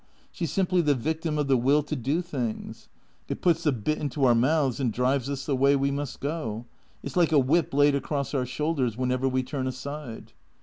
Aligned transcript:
She 0.31 0.47
's 0.47 0.51
simply 0.51 0.81
the 0.81 0.95
victim 0.95 1.37
of 1.37 1.45
the 1.47 1.55
Will 1.57 1.83
to 1.83 1.95
do 1.95 2.23
things. 2.23 2.89
It 3.27 3.39
puts 3.39 3.61
the 3.61 3.71
bit 3.71 3.99
into 3.99 4.25
our 4.25 4.33
mouths 4.33 4.79
and 4.79 4.91
drives 4.91 5.29
us 5.29 5.45
the 5.45 5.55
way 5.55 5.75
we 5.75 5.91
must 5.91 6.19
go. 6.19 6.65
It 7.03 7.11
's 7.11 7.15
like 7.17 7.31
a 7.31 7.37
whip 7.37 7.71
laid 7.71 7.93
across 7.93 8.33
our 8.33 8.47
shoulders 8.47 8.97
whenever 8.97 9.27
we 9.29 9.43
turn 9.43 9.67
aside." 9.67 10.33